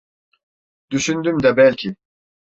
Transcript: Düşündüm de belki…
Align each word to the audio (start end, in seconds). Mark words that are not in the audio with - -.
Düşündüm 0.91 1.43
de 1.43 1.57
belki… 1.57 1.95